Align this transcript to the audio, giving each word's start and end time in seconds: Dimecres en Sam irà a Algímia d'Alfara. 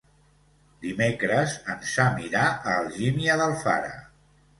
Dimecres 0.85 1.53
en 1.73 1.83
Sam 1.89 2.17
irà 2.29 2.41
a 2.55 2.73
Algímia 2.85 3.37
d'Alfara. 3.43 3.93